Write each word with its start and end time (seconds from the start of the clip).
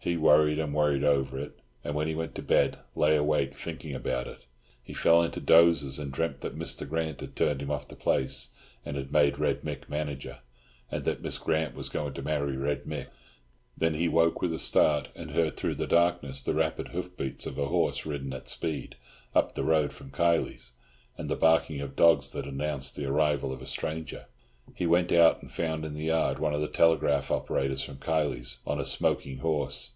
He 0.00 0.16
worried 0.16 0.58
and 0.58 0.72
worried 0.72 1.04
over 1.04 1.38
it, 1.38 1.58
and 1.84 1.94
when 1.94 2.06
he 2.08 2.14
went 2.14 2.34
to 2.36 2.42
bed 2.42 2.78
lay 2.94 3.14
awake 3.16 3.52
thinking 3.52 3.94
about 3.94 4.26
it. 4.26 4.42
He 4.82 4.94
fell 4.94 5.22
into 5.22 5.38
dozes, 5.40 5.98
and 5.98 6.10
dreamt 6.12 6.40
that 6.40 6.56
Mr. 6.58 6.88
Grant 6.88 7.20
had 7.20 7.36
turned 7.36 7.60
him 7.60 7.70
off 7.70 7.88
the 7.88 7.96
place, 7.96 8.50
and 8.86 8.96
had 8.96 9.12
made 9.12 9.38
Red 9.40 9.62
Mick 9.64 9.86
manager, 9.88 10.38
and 10.90 11.04
that 11.04 11.20
Miss 11.20 11.36
Grant 11.36 11.74
was 11.74 11.90
going 11.90 12.14
to 12.14 12.22
marry 12.22 12.56
Red 12.56 12.84
Mick; 12.84 13.08
then 13.76 13.92
he 13.94 14.08
woke 14.08 14.40
with 14.40 14.54
a 14.54 14.58
start, 14.58 15.08
and 15.14 15.32
heard 15.32 15.56
through 15.58 15.74
the 15.74 15.86
darkness 15.86 16.42
the 16.42 16.54
rapid 16.54 16.88
hoof 16.88 17.14
beats 17.16 17.44
of 17.44 17.58
a 17.58 17.66
horse 17.66 18.06
ridden 18.06 18.32
at 18.32 18.48
speed 18.48 18.96
up 19.34 19.56
the 19.56 19.64
road 19.64 19.92
from 19.92 20.10
Kiley's, 20.12 20.72
and 21.18 21.28
the 21.28 21.36
barking 21.36 21.82
of 21.82 21.96
dogs 21.96 22.30
that 22.32 22.46
announced 22.46 22.96
the 22.96 23.04
arrival 23.04 23.52
of 23.52 23.60
a 23.60 23.66
stranger. 23.66 24.24
He 24.74 24.86
went 24.86 25.12
out 25.12 25.42
and 25.42 25.50
found 25.50 25.84
in 25.84 25.92
the 25.92 26.04
yard 26.04 26.38
one 26.38 26.54
of 26.54 26.60
the 26.62 26.68
telegraph 26.68 27.30
operators 27.30 27.82
from 27.84 27.96
Kiley's, 27.98 28.60
on 28.66 28.80
a 28.80 28.86
smoking 28.86 29.38
horse. 29.38 29.92